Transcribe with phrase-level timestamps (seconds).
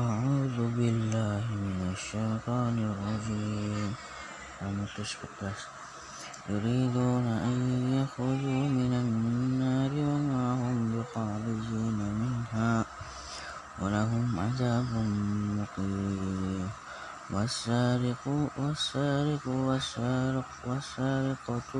[0.00, 3.94] أعوذ بالله من الشيطان الرجيم.
[6.48, 7.58] يريدون أن
[8.00, 12.84] يخرجوا من النار وما هم بخارجين منها.
[13.78, 14.92] ولهم عذاب
[15.60, 16.68] مقيم.
[17.30, 18.24] والسارق
[18.56, 21.72] والسارق والسارق والسارقة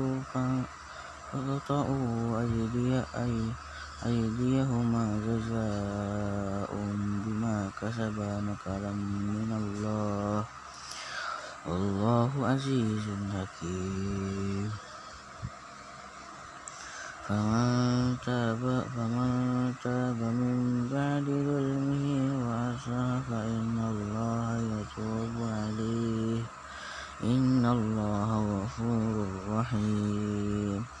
[1.31, 3.70] فاقطعوا أيدي أيديهما
[5.27, 6.71] جزاء
[7.25, 10.45] بما كسبا نكالا من الله.
[11.67, 14.71] والله عزيز حكيم.
[17.27, 22.05] فمن تاب فمن تاب من بعد ظلمه
[22.41, 26.41] وأصلح فإن الله يتوب عليه.
[27.23, 28.29] إن الله
[28.65, 31.00] غفور رحيم.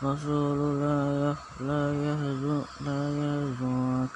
[0.00, 2.64] رسول لا لا يحزنك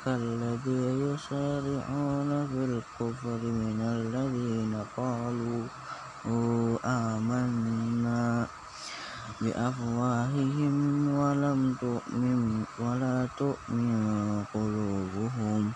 [0.06, 5.60] الذين يسارعون في الكفر من الذين قالوا
[6.84, 8.46] آمنا
[9.40, 10.74] بأفواههم
[11.20, 15.72] ولم تؤمن ولا تؤمن قلوبهم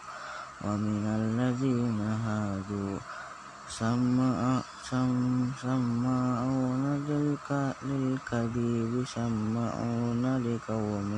[0.65, 2.97] ومن الذين هادوا
[5.63, 6.85] سماعون
[7.83, 11.11] للكذب سماعون لقوم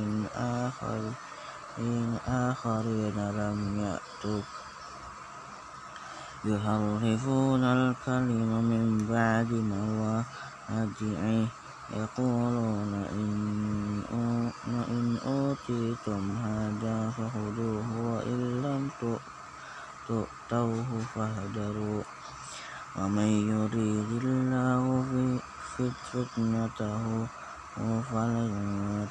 [2.26, 4.48] آخرين لم يأتوك.
[6.44, 11.46] يحرفون الكلم من بعد مواضعه
[11.96, 14.02] يقولون إن
[15.26, 18.90] أوتيتم هذا فخذوه وإن لم
[20.08, 22.02] تؤتوه فاحذروا
[22.96, 24.82] ومن يريد الله
[25.78, 27.04] فتنته
[28.10, 28.52] فلن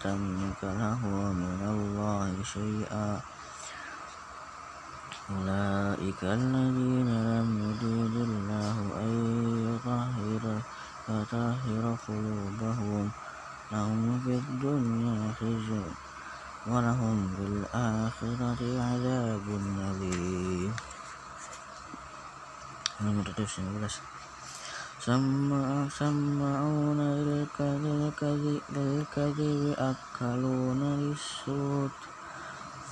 [0.04, 1.02] تملك له
[1.32, 3.22] من الله شيئا.
[5.32, 9.12] أولئك الذين لم يريد الله أن
[9.70, 10.44] يطهر
[11.10, 13.06] يطهر قلوبهم.
[13.72, 15.86] لهم في الدنيا خزي
[16.68, 19.46] ولهم في الآخرة عذاب
[19.90, 20.99] أليم.
[23.00, 23.64] Nomor 19
[25.90, 27.00] سمعون
[28.76, 32.00] للكذب أكلون للسوت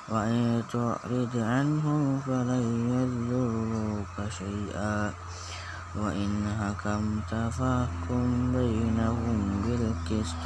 [0.09, 5.13] وإن تعرض عنهم فلن يضروك شيئا.
[5.95, 8.25] وإن حكمت فاحكم
[8.57, 10.45] بينهم بالقسط.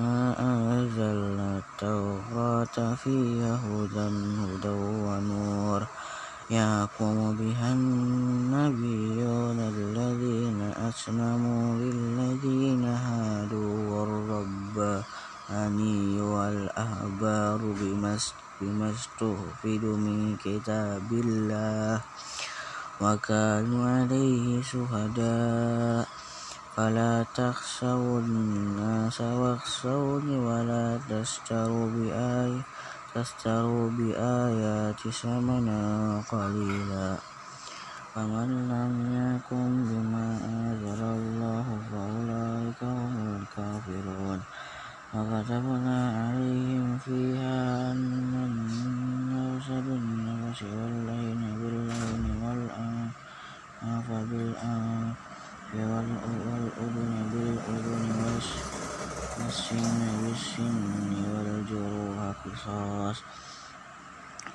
[2.71, 4.07] التوراة فيها هدى
[4.39, 5.81] هدى ونور.
[6.49, 15.01] يحكم بها النبيون الذين أسلموا للذين هادوا والرباني
[16.21, 22.01] والأحبار بما استحفظوا من كتاب الله.
[23.01, 26.20] وكانوا عليه شهداء.
[26.75, 32.53] فلا تخشوا الناس واخشوني ولا تشتروا بآي
[33.15, 35.81] تشتروا بآياتي ثمنا
[36.31, 37.09] قليلا.
[38.15, 44.39] فمن لم يكن بما أنزل الله فأولئك هم الكافرون.
[45.15, 55.20] وكتبنا عليهم فيها أن النفس بالنفس والعين بالعين والأنف بالأنف
[55.75, 58.11] والأذن بالأذن
[59.39, 63.23] والسن بالسن والجروح قصاص.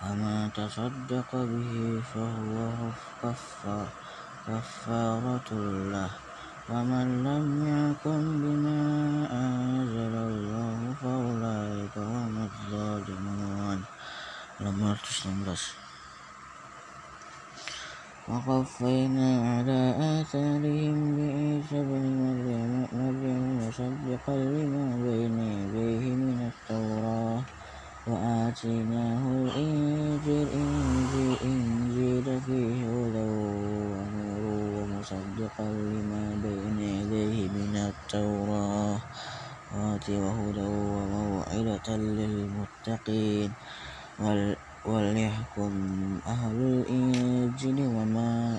[0.02, 2.90] وما تصدق به فهو
[4.46, 5.50] كفارة
[5.92, 6.10] له.
[6.68, 8.80] ومن لم يكن بما
[9.32, 13.84] أنزل الله فأولئك هم الظالمون.
[14.60, 15.85] 516
[18.26, 19.80] وقفينا على
[20.20, 27.46] آثارهم بعيسى بن مريم مريم مصدقا لما بين يديه من التوراة.
[28.06, 33.26] وآتيناه الإنجيل إنجيل, إنجيل فيه هدى
[33.94, 34.42] ونور
[34.74, 39.02] ومصدقا لما بين يديه من التوراة.
[39.70, 40.18] وهدى
[40.66, 43.50] وموعظة للمتقين.
[44.86, 45.72] وليحكم
[46.26, 48.58] أهل الإنجيل وما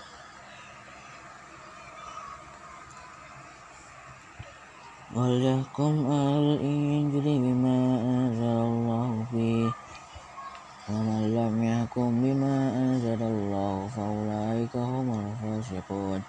[5.16, 7.80] وليحكم أهل الإنجيل بما
[8.12, 9.72] أنزل الله فيه
[10.90, 16.22] ومن لم يحكم بما أنزل الله فأولئك هم الفاسقون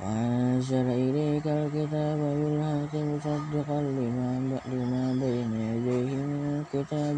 [0.00, 3.80] وأنزل إليك الكتاب بالحق مصدقا
[4.72, 7.16] لما بين يديه من الكتاب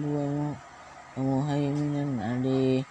[1.16, 2.82] ومهيمنا عليه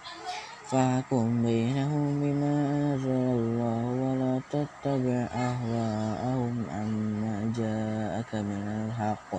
[0.70, 9.30] فاحكم بينهم بما أنزل الله ولا تتبع أهواءهم عما جاءك من الحق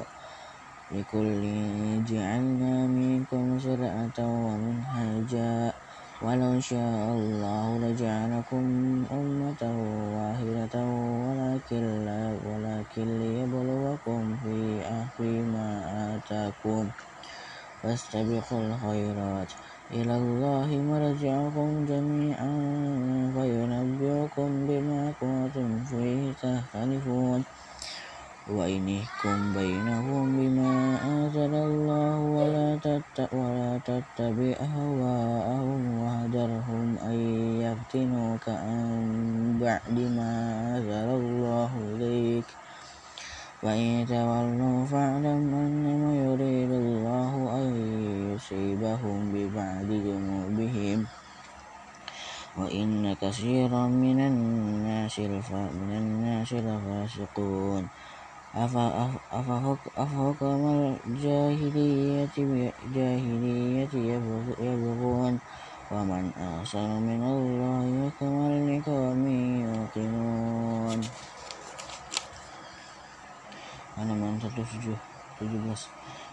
[0.91, 1.41] لكل
[2.09, 5.73] جعلنا منكم شرعة ومنهجا
[6.21, 8.63] ولو شاء الله لجعلكم
[9.11, 9.61] أمة
[10.17, 10.75] واحدة
[11.25, 11.83] ولكن
[12.47, 14.23] ولكن ليبلوكم
[15.17, 15.69] فيما
[16.15, 16.83] آتاكم
[17.85, 19.51] فاستبقوا الخيرات.
[19.91, 22.53] إلى الله مرجعكم جميعا
[23.37, 27.45] فينبئكم بما كنتم فيه تختلفون.
[28.49, 30.73] وإن يحكم بينهم بما
[31.05, 32.79] أنزل الله ولا
[33.31, 37.17] ولا تتبع أهواءهم واهدرهم أن
[37.65, 38.97] يفتنوك عن
[39.61, 40.31] بعد ما
[40.77, 42.64] أنزل الله إليك.
[43.65, 47.67] فإن تولوا فاعلم أنما يريد الله أن
[48.29, 50.99] يصيبهم ببعض ذنوبهم.
[52.57, 55.19] وإن كثيرا من الناس
[55.81, 57.83] من الناس لفاسقون.
[59.97, 60.61] أفحكم
[61.07, 62.37] الجاهلية
[62.95, 63.93] جاهلية
[64.61, 65.39] يبغون.
[65.91, 69.23] ومن أحسن من الله حكما لقوم
[69.65, 70.24] يوقنون.
[74.55, 74.95] Halaman
[75.41, 75.87] 117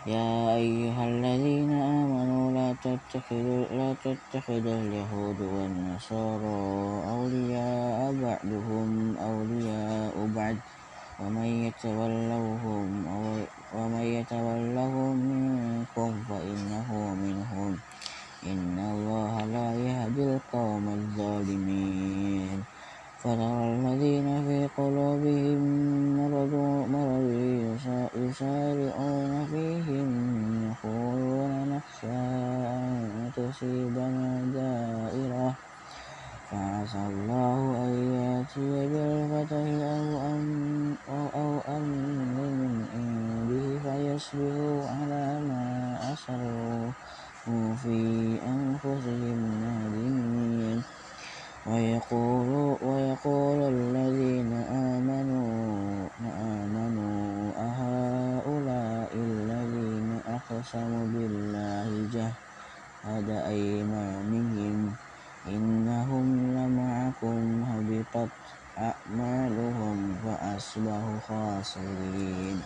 [0.06, 6.58] يا أيها الذين آمنوا لا تتخذوا لا تتخذوا اليهود والنصارى
[7.10, 10.56] أولياء بعضهم أولياء بعد.
[11.20, 12.88] ومن يتولوهم
[13.74, 17.78] ومن يتولهم منكم فإنه منهم.
[18.46, 22.71] إن الله لا يهدي القوم الظالمين.
[23.22, 25.60] فترى الذين في قلوبهم
[26.18, 26.54] مرض
[26.90, 27.28] مرض
[28.16, 30.08] يسارعون فيهم
[30.66, 32.18] يقولون نخشى
[32.76, 35.54] أن تصيبنا دائرة.
[36.50, 39.66] فعسى الله أن يأتي بالفتح
[39.96, 45.66] أو أمن أو أمن من عنده فيصبحوا على ما
[46.12, 46.90] أسروا
[47.82, 47.98] في
[48.46, 50.82] أنفسهم نادمين
[51.66, 64.92] ويقول, ويقول الذين آمنوا آمنوا أهؤلاء الذين أقسموا بالله جهد أيمانهم
[65.48, 66.26] إنهم
[66.56, 67.64] لمعكم
[68.14, 68.30] هبطت
[68.78, 72.60] أعمالهم فأصبحوا خاسرين.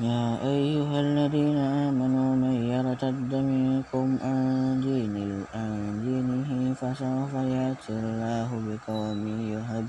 [0.00, 4.38] يا أيها الذين آمنوا من يرتد منكم عن
[4.80, 5.72] دين عن
[6.06, 9.88] دينه فسوف يأتي الله بقوم يحب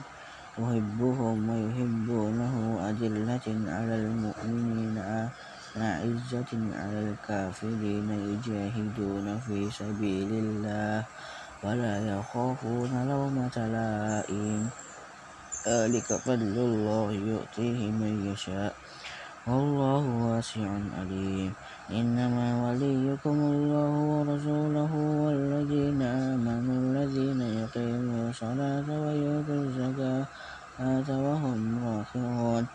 [0.60, 2.56] يحبهم ويحبونه
[2.90, 4.98] أذلة على المؤمنين
[6.30, 11.06] أعزة على الكافرين يجاهدون في سبيل الله
[11.66, 14.70] ولا يخافون لومة لائم.
[15.68, 18.74] ذلك فضل الله يؤتيه من يشاء.
[19.48, 20.70] والله واسع
[21.02, 21.54] عليم.
[21.90, 24.94] إنما وليكم الله ورسوله
[25.26, 32.66] والذين آمنوا الذين يقيموا الصلاة ويؤتوا الزكاة وهم راكعون.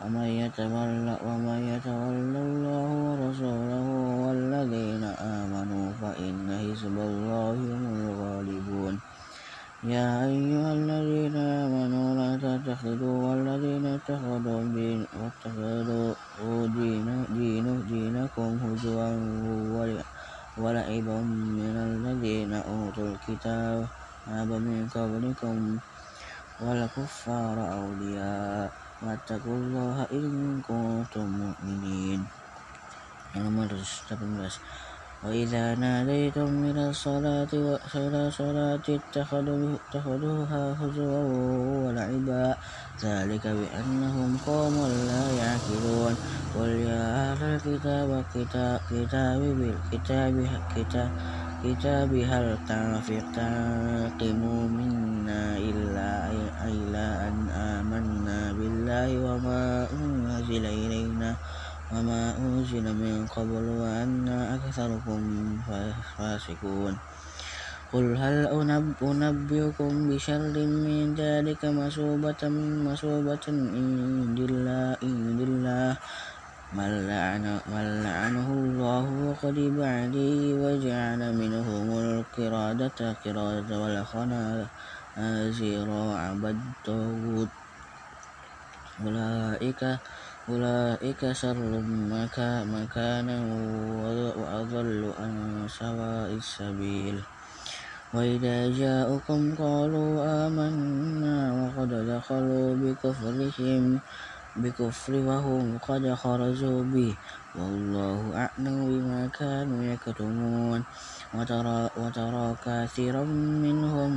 [0.00, 3.86] ومن يتولى ومن يتولى الله ورسوله
[4.24, 8.94] والذين آمنوا فإن حزب الله هم الغالبون.
[9.84, 19.08] يا أيها الذين آمنوا لا تتخذوا والذين اتخذوا دين واتخذوا دين دين دينكم هزوا
[20.58, 21.18] ولعبا
[21.60, 23.88] من الذين أوتوا الكتاب
[24.66, 25.56] من قبلكم.
[26.60, 28.89] والكفار أولياء.
[29.00, 32.20] واتقوا الله إن كنتم مؤمنين.
[33.32, 34.60] nomor 18
[35.24, 37.52] وإذا ناديتم من الصلاة
[37.96, 41.24] إلى الصلاة اتخذوها هزوا
[41.84, 42.46] ولعبا.
[43.04, 44.76] ذلك بأنهم قوم
[45.08, 46.14] لا يعقلون.
[46.56, 49.42] قل يا أهل الكتاب كتاب كتاب
[49.92, 50.34] كتاب
[51.64, 56.10] كتاب هل تنقموا منا إلا
[56.64, 61.36] إلا أن آمنا بالله وما أنزل إلينا
[61.92, 65.20] وما أنزل من قبل وأن أكثركم
[66.18, 66.94] فاسقون.
[67.92, 68.36] قل هل
[69.02, 70.54] أنبئكم بشر
[70.86, 72.42] من ذلك مصوبة
[72.86, 75.96] مصوبة عند الله عند الله.
[76.70, 84.68] من, لعن من لعنه الله وغضب عليه وجعل منهم القرادة قرادة والخنازير
[85.90, 87.52] عبد الطاغوت
[89.02, 89.82] أولئك
[90.50, 91.62] أولئك شر
[92.74, 93.36] مكانا
[94.40, 95.34] وأضل عن
[95.70, 97.16] سواء السبيل.
[98.14, 100.10] وإذا جاءكم قالوا
[100.46, 103.84] آمنا وقد دخلوا بكفرهم
[104.56, 107.12] بكفر وهم قد خرجوا به.
[107.54, 110.80] والله أعلم بما كانوا يكتمون.
[111.34, 113.24] وترى, وترى كثيرا
[113.64, 114.12] منهم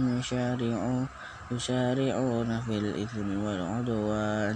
[1.53, 4.55] يشارعون في الإثم والعدوان.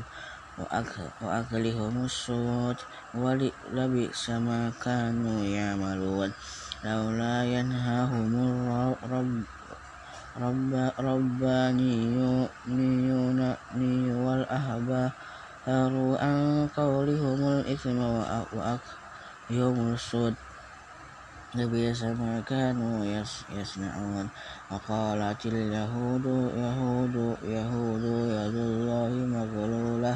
[0.58, 2.80] وأكلهم السوت
[3.14, 6.32] ولبئس ما كانوا يعملون.
[6.86, 8.32] لولا ينهاهم
[9.04, 9.44] الرب
[10.38, 12.48] رب ربانيون
[14.26, 15.12] والأحبار
[16.22, 17.98] عن قولهم الإثم
[18.54, 20.34] وأكلهم السوت
[21.56, 23.06] لبئس ما كانوا
[23.50, 24.30] يصنعون
[24.72, 28.04] وقالت اليهود يهود يهود
[28.38, 30.16] يد الله مغلولة.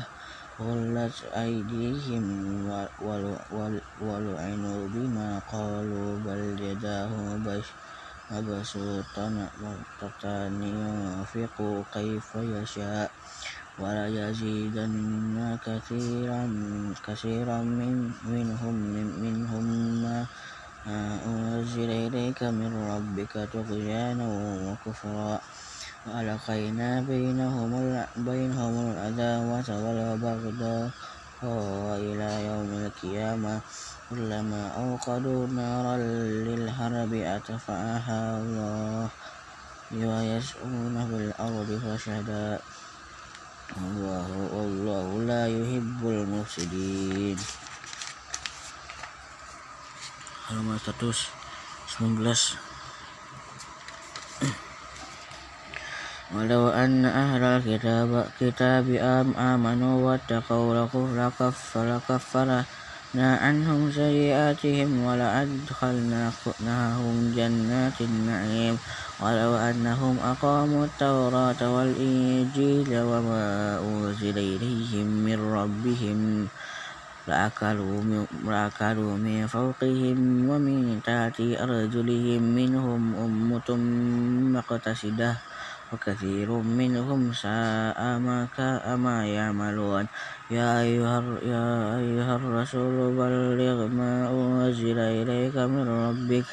[0.66, 2.26] غلت أيديهم
[4.08, 7.14] ولعنوا بما قالوا بل يداه
[8.32, 9.48] مبسوطتان
[10.64, 11.58] ينفق
[11.94, 13.12] كيف يشاء.
[13.82, 14.96] وليزيدن
[15.66, 16.42] كثيرا
[17.08, 17.96] كثيرا من
[18.34, 18.76] منهم
[19.26, 19.66] منهم
[20.04, 20.18] ما
[20.88, 24.28] أنزل إليك من ربك طغيانا
[24.66, 25.42] وكفرا.
[26.08, 27.72] وألقينا بينهم
[28.18, 30.90] بينهم العداوة والبغضاء
[32.08, 33.62] إلى يوم القيامة.
[34.10, 35.98] كلما أوقدوا نارا
[36.48, 39.10] للحرب أطفأها الله
[39.94, 42.60] ويسعون في الأرض فسادا.
[43.78, 47.38] الله والله لا يحب المفسدين.
[50.52, 52.71] Halaman 119
[56.32, 58.90] ولو أن أهل الكتاب كتاب
[59.52, 60.74] آمنوا واتقوا
[61.76, 62.68] لكفرنا
[63.44, 68.80] عنهم سيئاتهم ولأدخلناهم جنات النعيم.
[69.20, 73.44] ولو أنهم أقاموا التوراة والإنجيل وما
[73.84, 76.50] أنزل إليهم من ربهم
[77.28, 78.04] لأكلوا
[79.18, 80.20] من فوقهم
[80.50, 83.70] ومن تحت أرجلهم منهم أمة
[84.56, 85.51] مقتصدة.
[85.92, 88.00] وكثير منهم ساء
[88.96, 90.06] ما يعملون.
[90.52, 91.68] يا أيها, يا
[92.00, 96.48] أيها الرسول بلغ ما أنزل إليك من ربك.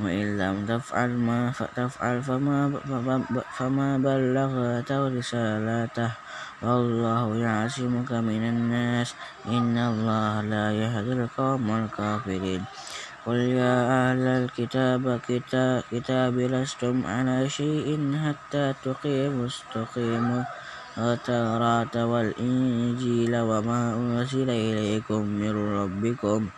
[0.00, 2.60] وإن لم تفعل ما تفعل فما,
[3.56, 6.10] فما بلغت رسالته
[6.62, 9.14] والله يعصمك من الناس.
[9.46, 12.64] إن الله لا يهدي القوم الكافرين.
[13.26, 15.20] قل يا أهل الكتاب
[15.90, 20.42] كتاب لستم على شيء حتى تقيموا استقيموا.
[20.98, 26.48] التوراة والإنجيل وما أنزل إليكم من ربكم.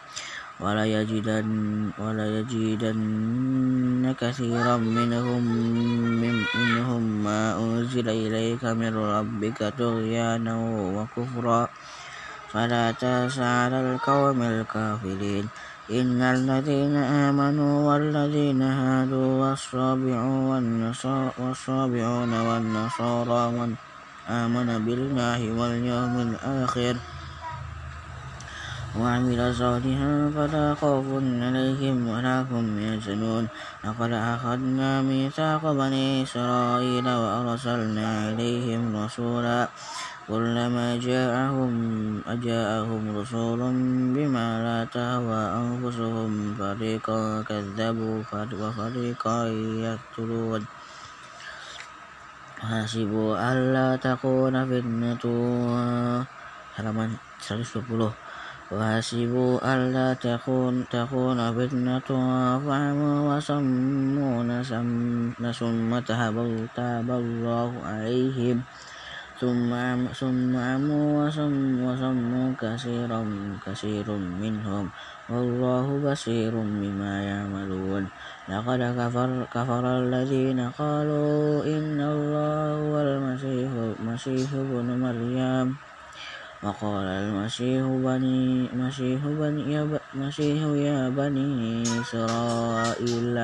[0.60, 5.42] وليجدن, وليجدن كثيرا منهم
[6.64, 10.54] منهم ما أنزل إليك من ربك طغيانا
[10.96, 11.68] وكفرا.
[12.48, 15.48] فلا تأس على القوم الكافرين.
[15.90, 19.28] إن الذين آمنوا والذين هادوا
[21.38, 23.74] والصابعون والنصارى من
[24.28, 26.96] آمن بالله واليوم الآخر
[28.96, 33.44] وعمل صالحا فلا خوف عليهم ولا هم يحزنون.
[33.84, 39.68] لقد أخذنا ميثاق بني إسرائيل وأرسلنا إليهم رسولا
[40.24, 41.74] كلما جاءهم
[42.24, 43.60] أجاءهم رسول
[44.16, 46.54] بما لا تهوى أنفسهم.
[46.56, 49.38] فريقا كذبوا وفريقا
[49.84, 50.62] يقتلون.
[52.64, 55.24] حسبوا ألا تكون فتنة.
[56.76, 57.10] halaman
[57.44, 58.16] 120
[58.72, 62.08] وحسبوا ألا تكون تكون فتنة.
[62.64, 64.36] فعموا وصموا
[65.52, 66.36] ثم تاب
[67.10, 68.64] الله عليهم.
[69.40, 73.20] ثم عموا وصموا كثيرا
[73.66, 74.84] كثير منهم.
[75.30, 78.04] والله بصير بما يعملون.
[78.48, 85.76] لقد كفر, كفر الذين قالوا إن الله هو المسيح ابن مريم.
[86.64, 89.68] وقال المسيح بني مسيح بني
[90.16, 93.36] مسيح يا بني إسرائيل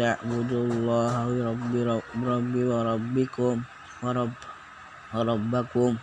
[0.00, 1.14] اعبدوا الله
[1.50, 1.80] ربي
[2.22, 3.56] ربي وربكم
[4.02, 4.51] ورب
[5.14, 5.96] وربكم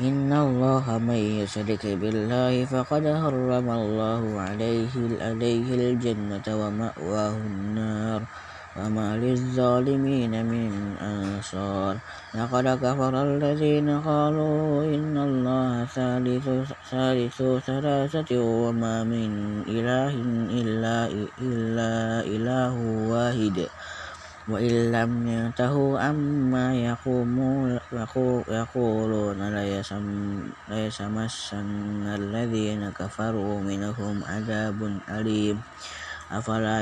[0.00, 8.22] إن الله من يشرك بالله فقد حرم الله عليه عليه الجنة ومأواه النار.
[8.76, 11.96] وما للظالمين من أنصار.
[12.34, 16.48] لقد كفر الذين قالوا إن الله ثالث,
[16.90, 20.12] ثالث ثلاثة وما من إله
[20.60, 21.08] إلا,
[21.40, 22.74] إلا إله
[23.08, 23.68] واحد.
[24.46, 26.66] وإن لم ينتهوا عما
[28.48, 29.40] يقولون
[30.70, 34.78] ليسمسن الذين كفروا منهم عذاب
[35.10, 35.56] أليم.
[36.26, 36.78] أفلا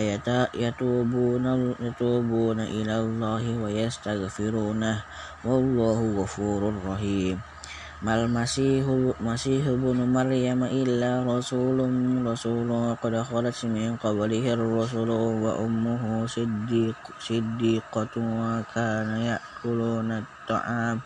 [0.55, 1.47] يتوبون,
[1.81, 4.97] يتوبون إلى الله ويستغفرونه.
[5.45, 7.54] والله غفور رحيم.
[8.03, 8.87] ما المسيح
[9.21, 11.79] مسيح ابن مريم إلا رسول
[12.27, 20.99] رسول قد خلت من قبله الرسل وأمه صديق صديقة وكان يأكلون الطعام.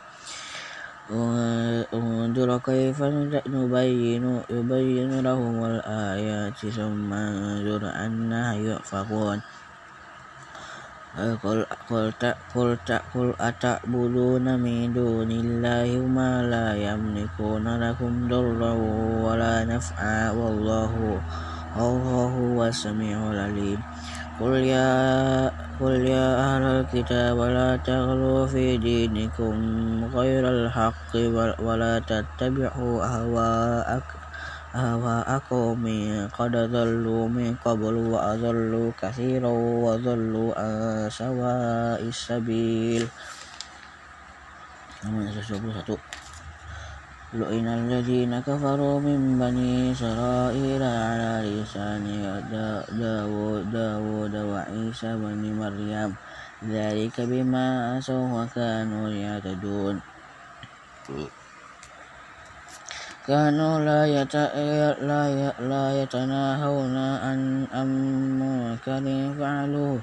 [1.94, 2.98] انظر كيف
[3.48, 9.38] نبين يبين لهم الآيات ثم انظر أنا يؤفكون.
[11.18, 12.14] قل قل
[12.54, 12.78] قل
[13.14, 18.72] قل أتعبدون من دون الله ما لا يملكون لكم ضرا
[19.26, 21.18] ولا نفعا والله
[21.74, 21.98] هو
[22.38, 23.82] هو السميع العليم.
[24.40, 25.50] قل يا
[25.82, 29.54] قل يا أهل الكتاب لا تغلوا في دينكم
[30.14, 31.12] غير الحق
[31.58, 34.02] ولا تتبعوا أهواء
[34.78, 35.84] أهواء قوم
[36.38, 39.52] قد ضلوا من قبل وأضلوا كثيرا
[39.86, 43.02] وضلوا عن سواء السبيل.
[47.34, 52.04] لئن الذين كفروا من بني إسرائيل على لسان
[53.74, 56.10] داود وعيسى بن مريم.
[56.70, 57.66] ذلك بما
[57.98, 59.96] عصوا وكانوا يعتدون.
[63.28, 64.34] كانوا لا, يت...
[65.04, 65.52] لا, ي...
[65.68, 67.88] لا يتناهون عن أم
[68.40, 69.04] منكر
[69.38, 70.00] فعلوه.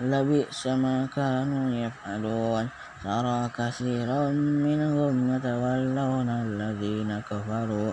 [0.00, 2.68] لبئس ما كانوا يفعلون.
[3.04, 4.28] ترى كثيرا
[4.66, 7.92] منهم يتولون الذين كفروا.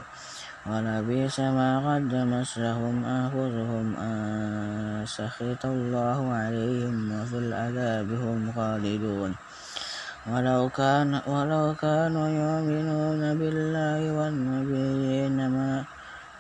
[0.68, 9.36] ولبئس ما قدمت لهم أنفسهم أن سخط الله عليهم وفي العذاب هم خالدون.
[10.24, 15.84] ولو كان ولو كانوا يؤمنون بالله والنبيين ما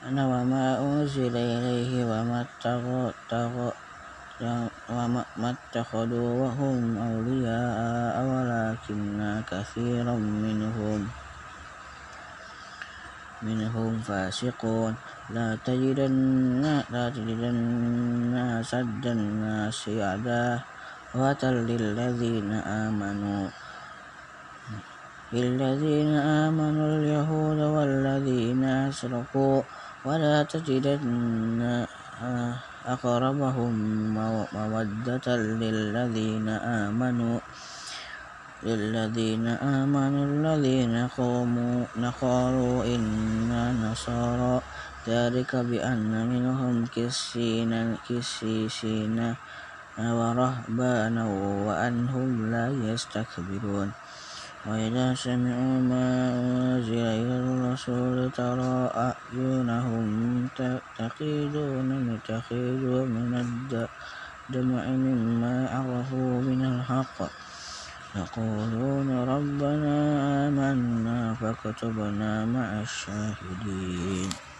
[0.08, 2.48] وما أنزل إليه وما
[4.89, 9.19] وما اتخذوا وهم أولياء ولكن
[9.52, 11.00] كثيرا منهم
[13.43, 14.93] منهم فاسقون.
[15.36, 22.52] لا تجدن لا تجدن أشد الناس عداوة للذين
[22.88, 23.48] آمنوا
[25.34, 26.12] للذين
[26.46, 29.62] آمنوا اليهود والذين أشركوا
[30.06, 31.86] ولا تجدن
[32.86, 33.74] أقربهم
[34.54, 37.39] مودة للذين آمنوا
[38.63, 40.96] للذين آمنوا الذين
[42.22, 44.56] قالوا إنا نصارى.
[45.04, 49.17] ذلك بأن منهم كسين كسيسين
[50.00, 51.24] ورهبانا
[51.67, 53.91] وأنهم لا يستكبرون.
[54.63, 56.08] وإذا سمعوا ما
[56.39, 61.56] أنزل إلى الرسول ترى أعينهم تخيل
[63.12, 67.17] من الدمع مما عرفوا من الحق.
[68.15, 69.95] يقولون ربنا
[70.47, 74.52] آمنا فاكتبنا مع الشاهدين.